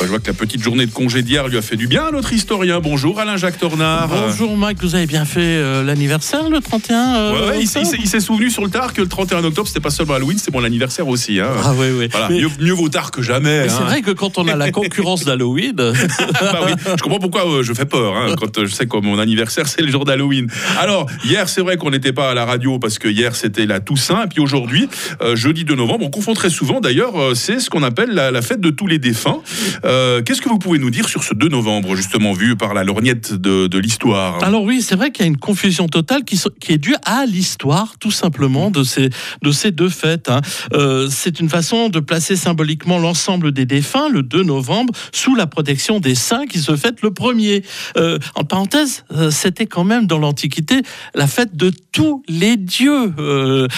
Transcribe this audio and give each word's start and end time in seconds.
Je 0.00 0.08
vois 0.10 0.18
que 0.18 0.26
la 0.26 0.32
petite 0.34 0.62
journée 0.62 0.84
de 0.86 0.90
congé 0.92 1.22
d'hier 1.22 1.48
lui 1.48 1.56
a 1.56 1.62
fait 1.62 1.76
du 1.76 1.86
bien 1.86 2.04
à 2.06 2.10
notre 2.10 2.32
historien. 2.32 2.80
Bonjour 2.80 3.20
Alain-Jacques 3.20 3.58
Tornard. 3.58 4.08
Bonjour 4.08 4.54
Mike, 4.56 4.78
vous 4.82 4.94
avez 4.96 5.06
bien 5.06 5.24
fait 5.24 5.40
euh, 5.40 5.82
l'anniversaire 5.82 6.50
le 6.50 6.60
31 6.60 7.14
euh, 7.16 7.32
Ouais, 7.32 7.38
ouais, 7.48 7.58
il, 7.62 7.66
octobre 7.66 7.86
s'est- 7.86 7.96
il 8.00 8.08
s'est 8.08 8.20
souvenu 8.20 8.50
sur 8.50 8.62
le 8.64 8.70
tard 8.70 8.92
que 8.92 9.00
le 9.00 9.08
31 9.08 9.42
octobre, 9.44 9.66
c'était 9.66 9.80
pas 9.80 9.90
seulement 9.90 10.14
Halloween, 10.14 10.36
c'est 10.36 10.52
mon 10.52 10.62
anniversaire 10.64 11.08
aussi. 11.08 11.40
hein. 11.40 11.48
Ah 11.64 11.72
oui, 11.78 11.86
oui. 11.98 12.08
Voilà, 12.10 12.28
Mais- 12.28 12.40
mieux, 12.40 12.48
mieux 12.60 12.72
vaut 12.72 12.88
tard 12.90 13.12
que 13.12 13.22
jamais. 13.22 13.62
mais 13.62 13.68
c'est 13.68 13.76
hein. 13.76 13.84
vrai 13.86 14.02
que 14.02 14.10
quand 14.10 14.36
on 14.36 14.46
a 14.48 14.56
la 14.56 14.70
concurrence 14.72 15.24
d'Halloween, 15.24 15.74
Bah 15.76 16.60
oui, 16.66 16.72
je 16.86 17.02
comprends 17.02 17.18
pourquoi 17.20 17.48
euh, 17.48 17.62
je 17.62 17.72
fais 17.72 17.86
peur 17.86 18.14
hein, 18.16 18.34
quand 18.38 18.58
euh, 18.58 18.66
je 18.66 18.74
sais 18.74 18.86
que 18.86 18.96
mon 18.98 19.18
anniversaire 19.18 19.66
c'est 19.68 19.80
le 19.82 19.90
jour 19.90 20.04
d'Halloween. 20.04 20.48
Alors 20.80 21.06
hier 21.24 21.48
c'est 21.48 21.62
vrai 21.62 21.76
qu'on 21.78 21.90
n'était 21.90 22.12
pas 22.12 22.30
à 22.30 22.34
la 22.34 22.44
radio 22.44 22.78
parce 22.78 22.98
que 22.98 23.08
hier 23.08 23.34
c'était 23.36 23.64
la 23.64 23.80
Toussaint 23.80 24.24
et 24.24 24.28
puis 24.28 24.40
aujourd'hui 24.40 24.88
jeudi 25.34 25.64
2 25.64 25.74
novembre 25.74 26.04
on 26.04 26.10
confond 26.10 26.34
très 26.34 26.50
souvent 26.50 26.80
d'ailleurs 26.80 27.14
c'est 27.34 27.60
ce 27.60 27.70
qu'on 27.70 27.82
appelle 27.82 28.10
la, 28.10 28.30
la 28.30 28.42
fête 28.42 28.60
de 28.60 28.70
tous 28.70 28.86
les 28.86 28.98
défunts. 28.98 29.38
Euh, 29.84 30.22
Qu'est-ce 30.22 30.40
que 30.40 30.48
vous 30.48 30.58
pouvez 30.58 30.78
nous 30.78 30.90
dire 30.90 31.08
sur 31.08 31.22
ce 31.24 31.34
2 31.34 31.48
novembre 31.48 31.94
justement 31.96 32.32
vu 32.32 32.56
par 32.56 32.74
la 32.74 32.84
lorgnette 32.84 33.34
de, 33.34 33.66
de 33.66 33.78
l'histoire? 33.78 34.42
Alors 34.42 34.62
oui, 34.62 34.80
c'est 34.82 34.96
vrai 34.96 35.10
qu'il 35.10 35.24
y 35.24 35.28
a 35.28 35.30
une 35.30 35.36
confusion 35.36 35.88
totale 35.88 36.24
qui, 36.24 36.40
est 36.68 36.78
due 36.78 36.94
à 37.04 37.26
l'histoire, 37.26 37.94
tout 37.98 38.10
simplement, 38.10 38.70
de 38.70 38.82
ces, 38.82 39.10
de 39.42 39.52
ces 39.52 39.70
deux 39.70 39.88
fêtes. 39.88 40.28
hein. 40.30 40.40
Euh, 40.72 41.08
c'est 41.10 41.40
une 41.40 41.48
façon 41.48 41.88
de 41.88 42.00
placer 42.00 42.36
symboliquement 42.36 42.98
l'ensemble 42.98 43.52
des 43.52 43.66
défunts, 43.66 44.08
le 44.08 44.22
2 44.22 44.42
novembre, 44.42 44.92
sous 45.12 45.34
la 45.34 45.46
protection 45.46 46.00
des 46.00 46.14
saints 46.14 46.46
qui 46.46 46.58
se 46.58 46.74
fête 46.76 47.02
le 47.02 47.10
1er. 47.10 47.64
Euh, 47.96 48.18
en 48.34 48.44
parenthèse, 48.44 49.04
euh, 49.14 49.30
c'était 49.30 49.66
quand 49.66 49.84
même 49.84 50.06
dans 50.06 50.18
l'Antiquité 50.18 50.80
la 51.14 51.26
fête 51.26 51.56
de 51.56 51.70
tous 51.92 52.22
les 52.28 52.56
dieux, 52.56 53.12
Ah, 53.18 53.22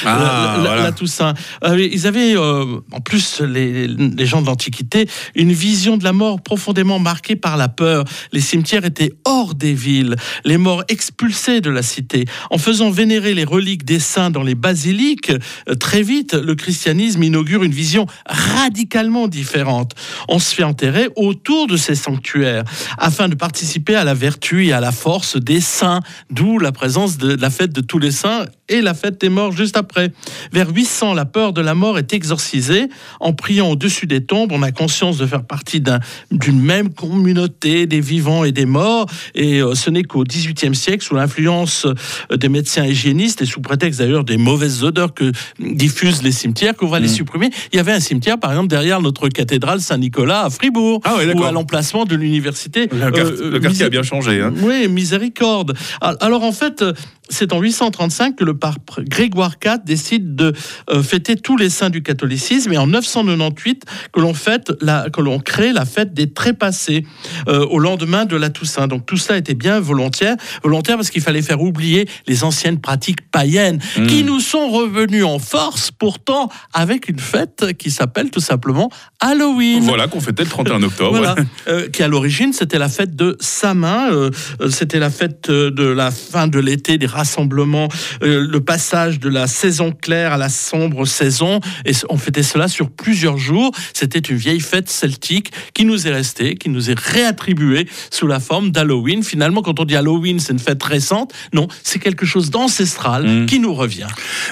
la, 0.05 0.13
la- 0.15 0.57
voilà. 0.61 0.83
la 0.85 0.93
Toussaint. 0.93 1.35
Ils 1.65 2.07
avaient, 2.07 2.37
en 2.37 3.01
plus, 3.05 3.41
les, 3.41 3.87
les 3.89 4.27
gens 4.27 4.41
de 4.41 4.47
l'Antiquité, 4.47 5.09
une 5.35 5.53
vision 5.53 5.96
de 5.97 6.05
la 6.05 6.13
mort 6.13 6.41
profondément 6.41 6.99
marquée 6.99 7.37
par 7.37 7.57
la 7.57 7.69
peur. 7.69 8.05
Les 8.33 8.41
cimetières 8.41 8.85
étaient 8.85 9.13
hors 9.25 9.55
des 9.55 9.75
villes, 9.75 10.17
les 10.45 10.59
morts 10.59 10.85
expulsés 10.89 11.61
de 11.61 11.71
la 11.71 11.83
cité. 11.83 12.25
En 12.51 12.59
faisant 12.59 12.91
vénérer 12.91 13.35
les 13.35 13.45
reliques 13.45 13.85
des 13.85 13.99
saints 13.99 14.31
dans 14.31 14.43
les 14.43 14.55
basiliques, 14.55 15.33
euh, 15.69 15.75
très 15.75 16.03
vite, 16.03 16.35
le 16.35 16.55
christianisme 16.55 17.23
inaugure 17.23 17.63
une 17.63 17.73
vision 17.73 18.07
radicalement 18.27 19.29
différente. 19.29 19.95
On 20.29 20.39
se 20.39 20.55
fait 20.55 20.65
enterrer 20.65 21.09
autour 21.17 21.67
de 21.67 21.77
ces 21.77 21.95
sanctuaires 21.95 22.65
afin 22.99 23.29
de 23.29 23.35
participer 23.35 23.95
à 23.95 24.05
la 24.05 24.15
vertu 24.15 24.67
et 24.67 24.73
à 24.73 24.81
la 24.81 24.93
force 24.93 25.37
des 25.37 25.61
saints, 25.61 26.01
d'où 26.31 26.59
la 26.59 26.73
présence 26.73 27.19
de 27.19 27.35
la 27.35 27.51
fête 27.51 27.73
de 27.73 27.81
tous 27.81 27.99
les 27.99 28.11
saints 28.11 28.47
et 28.69 28.81
la 28.81 28.95
fête 28.95 29.21
des 29.21 29.29
morts 29.29 29.53
juste 29.53 29.77
après. 29.77 30.13
Vers 30.53 30.71
800, 30.71 31.15
la 31.15 31.25
peur 31.25 31.53
de 31.53 31.61
la 31.61 31.75
mort 31.75 31.99
est 31.99 32.13
exorcisée. 32.13 32.89
En 33.21 33.33
priant 33.33 33.69
au-dessus 33.71 34.07
des 34.07 34.25
tombes, 34.25 34.53
on 34.53 34.63
a 34.63 34.73
conscience 34.73 35.19
de 35.19 35.27
faire 35.27 35.45
partie 35.45 35.81
d'un- 35.87 36.01
d'une 36.31 36.61
même 36.61 36.93
communauté 36.93 37.87
des 37.87 38.01
vivants 38.01 38.45
et 38.45 38.53
des 38.53 38.67
morts. 38.67 39.07
Et 39.35 39.63
euh, 39.63 39.75
ce 39.75 39.89
n'est 39.91 40.03
qu'au 40.03 40.25
XVIIIe 40.25 40.75
siècle, 40.75 41.05
sous 41.05 41.15
l'influence 41.15 41.87
euh, 41.87 42.37
des 42.37 42.49
médecins 42.49 42.85
hygiénistes 42.85 43.41
et 43.43 43.47
sous 43.47 43.61
prétexte 43.61 44.01
d'ailleurs 44.01 44.25
des 44.25 44.37
mauvaises 44.37 44.85
odeurs 44.85 45.15
que 45.15 45.33
diffusent 45.61 46.23
les 46.23 46.33
cimetières, 46.33 46.75
qu'on 46.77 46.89
va 46.89 47.01
les 47.01 47.09
supprimer. 47.09 47.51
Il 47.73 47.77
y 47.77 47.81
avait 47.81 47.93
un 47.93 48.01
cimetière, 48.01 48.39
par 48.39 48.51
exemple, 48.51 48.69
derrière 48.69 49.01
notre 49.01 49.29
cathédrale 49.29 49.81
Saint-Nicolas 49.81 50.45
à 50.45 50.51
Fribourg, 50.51 51.01
Ah 51.05 51.17
ouais, 51.17 51.33
ou 51.35 51.45
à 51.45 51.53
l'emplacement 51.53 52.05
de 52.05 52.15
l'université. 52.17 52.89
Le, 52.93 53.03
euh, 53.19 53.51
le 53.51 53.61
quartier 53.61 53.85
a 53.87 53.89
bien 53.89 54.03
changé. 54.03 54.41
hein. 54.43 54.53
oui, 54.63 54.89
miséricorde. 54.89 55.75
Al- 56.01 56.17
Alors 56.21 56.43
en 56.43 56.53
fait, 56.53 56.83
euh, 56.83 56.93
c'est 57.29 57.53
en 57.53 57.61
835 57.61 58.37
que 58.37 58.45
le 58.45 58.57
pape 58.57 59.01
Grégoire 59.01 59.55
IV 59.65 59.79
décide 59.85 60.35
de 60.37 60.53
euh, 60.91 61.03
fêter 61.03 61.37
tous 61.37 61.57
les 61.57 61.71
saints 61.71 61.91
du 61.91 62.03
catholicisme 62.03 62.73
et 62.73 62.79
en 62.79 62.87
998 62.87 63.85
que 64.13 64.21
l'on 64.21 64.35
fête 64.35 64.73
la, 64.81 65.11
que 65.11 65.21
l'on 65.21 65.39
crée 65.39 65.73
la 65.73 65.85
fête 65.85 66.15
des 66.15 66.33
trépassés 66.33 67.05
euh, 67.49 67.67
au 67.67 67.79
lendemain 67.79 68.25
de 68.25 68.37
la 68.37 68.51
Toussaint. 68.51 68.87
Donc 68.87 69.07
tout 69.07 69.17
ça 69.17 69.37
était 69.37 69.55
bien 69.55 69.81
volontaire, 69.81 70.37
volontaire 70.63 70.97
parce 70.97 71.11
qu'il 71.11 71.23
fallait 71.23 71.43
faire 71.43 71.61
oublier 71.61 72.09
les 72.27 72.45
anciennes 72.45 72.81
pratiques 72.81 73.31
païennes 73.31 73.81
Mm. 73.97 74.07
qui 74.07 74.25
nous 74.25 74.41
sont 74.41 74.69
revenues 74.69 75.25
en 75.25 75.39
force 75.39 75.91
pourtant 75.91 76.51
avec 76.73 77.09
une 77.09 77.19
fête 77.19 77.73
qui 77.79 77.91
s'appelle 77.91 78.31
tout 78.31 78.41
simplement 78.41 78.91
Halloween. 79.21 79.83
Voilà 79.83 80.09
qu'on 80.09 80.21
fêtait 80.21 80.45
le 80.45 80.49
31 80.49 80.83
octobre. 80.83 81.17
Voilà, 81.17 81.35
ouais. 81.35 81.45
euh, 81.69 81.89
qui 81.89 82.03
à 82.03 82.09
l'origine 82.09 82.53
c'était 82.53 82.79
la 82.79 82.89
fête 82.89 83.17
de 83.17 83.37
Samin, 83.41 84.11
euh, 84.11 84.31
c'était 84.71 84.99
la 84.99 85.11
fête 85.11 85.51
de 85.51 85.85
la 85.85 86.11
fin 86.11 86.49
de 86.49 86.59
l'été, 86.59 86.99
des 86.99 87.07
rassemblements, 87.17 87.89
euh, 88.23 88.47
le 88.49 88.61
passage 88.61 89.19
de 89.19 89.29
la 89.29 89.47
saison 89.47 89.93
claire 89.93 90.33
à 90.33 90.37
la 90.37 90.49
sombre 90.49 91.05
saison, 91.07 91.61
et 91.85 91.93
on 92.09 92.17
fêtait 92.19 92.43
cela 92.43 92.69
sur 92.69 92.91
plusieurs 92.91 93.39
jours. 93.39 93.73
C'était 93.93 94.19
une 94.21 94.37
vieille 94.37 94.61
fête 94.61 94.89
celtique 94.89 95.51
qui 95.75 95.85
nous 95.85 96.07
est 96.07 96.13
restée, 96.13 96.55
qui 96.55 96.69
nous 96.69 96.91
est 96.91 96.99
réattribuée 96.99 97.89
sous 98.11 98.27
la 98.27 98.41
forme 98.41 98.71
d'Halloween. 98.71 99.23
Finalement, 99.23 99.63
quand 99.63 99.81
on 99.81 99.85
dit 99.85 99.97
Halloween, 99.97 100.39
c'est 100.41 100.53
une 100.53 100.59
fête 100.59 100.83
récente. 100.83 101.33
Non, 101.53 101.67
c'est 101.83 101.99
quelque 101.99 102.27
chose 102.27 102.51
d'ancestral 102.51 103.27
Mm. 103.27 103.47
qui 103.47 103.59
nous 103.61 103.75
revient. 103.75 104.07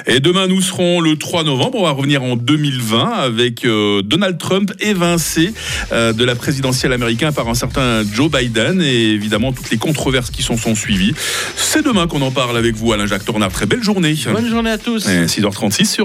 Et 0.07 0.21
demain, 0.21 0.47
nous 0.47 0.61
serons 0.61 1.01
le 1.01 1.17
3 1.17 1.45
novembre. 1.45 1.79
On 1.79 1.85
va 1.85 1.91
revenir 1.91 2.23
en 2.23 2.37
2020 2.37 3.13
avec 3.13 3.65
euh, 3.65 4.03
Donald 4.03 4.39
Trump 4.39 4.73
évincé 4.81 5.53
euh, 5.93 6.13
de 6.13 6.25
la 6.25 6.35
présidentielle 6.35 6.93
américaine 6.93 7.33
par 7.33 7.49
un 7.49 7.55
certain 7.55 8.03
Joe 8.13 8.31
Biden 8.31 8.81
et 8.83 9.11
évidemment 9.11 9.53
toutes 9.53 9.71
les 9.71 9.79
controverses 9.79 10.31
qui 10.31 10.43
s'en 10.43 10.57
sont 10.57 10.75
suivies. 10.75 11.15
C'est 11.57 11.85
demain 11.85 12.07
qu'on 12.07 12.23
en 12.23 12.31
parle 12.31 12.57
avec 12.57 12.75
vous, 12.75 12.93
Alain-Jacques 12.93 13.25
Tornard. 13.25 13.53
Très 13.53 13.67
belle 13.67 13.83
journée. 13.83 14.15
Bonne 14.33 14.49
journée 14.49 14.71
à 14.71 14.79
tous. 14.79 15.09
Et 15.09 15.27
6h36 15.27 15.85
sur 15.85 15.85